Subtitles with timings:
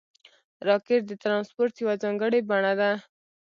[0.67, 2.91] راکټ د ترانسپورټ یوه ځانګړې بڼه ده